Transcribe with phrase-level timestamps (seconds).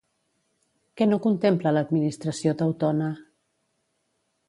[1.01, 3.15] Què no contempla l'administració teutona?